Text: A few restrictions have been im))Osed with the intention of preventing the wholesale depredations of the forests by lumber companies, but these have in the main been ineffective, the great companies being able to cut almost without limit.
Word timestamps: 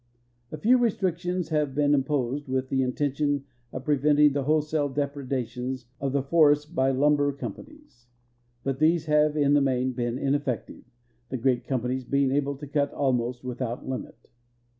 A 0.51 0.57
few 0.57 0.79
restrictions 0.79 1.49
have 1.49 1.75
been 1.75 1.91
im))Osed 1.93 2.47
with 2.47 2.69
the 2.69 2.81
intention 2.81 3.43
of 3.71 3.83
preventing 3.85 4.33
the 4.33 4.45
wholesale 4.45 4.89
depredations 4.89 5.85
of 5.99 6.11
the 6.11 6.23
forests 6.23 6.65
by 6.65 6.89
lumber 6.89 7.31
companies, 7.31 8.07
but 8.63 8.79
these 8.79 9.05
have 9.05 9.37
in 9.37 9.53
the 9.53 9.61
main 9.61 9.91
been 9.91 10.17
ineffective, 10.17 10.85
the 11.29 11.37
great 11.37 11.65
companies 11.65 12.03
being 12.03 12.31
able 12.31 12.57
to 12.57 12.65
cut 12.65 12.91
almost 12.93 13.43
without 13.43 13.87
limit. 13.87 14.17